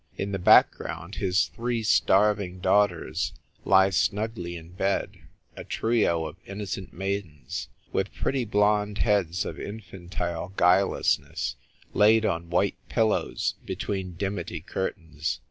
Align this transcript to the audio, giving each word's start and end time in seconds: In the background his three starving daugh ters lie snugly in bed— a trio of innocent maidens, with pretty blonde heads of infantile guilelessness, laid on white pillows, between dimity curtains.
In 0.17 0.31
the 0.31 0.39
background 0.39 1.17
his 1.17 1.49
three 1.55 1.83
starving 1.83 2.59
daugh 2.59 2.89
ters 2.89 3.33
lie 3.65 3.91
snugly 3.91 4.55
in 4.57 4.71
bed— 4.71 5.17
a 5.55 5.63
trio 5.63 6.25
of 6.25 6.37
innocent 6.47 6.91
maidens, 6.91 7.67
with 7.93 8.11
pretty 8.11 8.43
blonde 8.43 8.97
heads 8.97 9.45
of 9.45 9.59
infantile 9.59 10.53
guilelessness, 10.57 11.55
laid 11.93 12.25
on 12.25 12.49
white 12.49 12.77
pillows, 12.89 13.53
between 13.63 14.15
dimity 14.15 14.61
curtains. 14.61 15.39